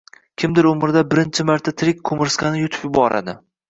kimdir 0.43 0.67
umrida 0.69 1.03
birinchi 1.13 1.47
marta 1.51 1.77
tirik 1.79 2.05
qumirsqani 2.11 2.67
yutib 2.67 2.93
yuboradi 2.93 3.43